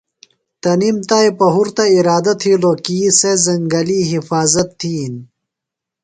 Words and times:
تنِم 0.61 0.97
تا 1.09 1.17
پُہرتہ 1.37 1.83
اِرادہ 1.95 2.33
تِھیلوۡ 2.39 2.79
کی 2.85 2.97
سےۡ 3.19 3.37
زنگلی 3.45 3.99
حِفاظت 4.11 4.67
تِھین۔ 4.79 5.13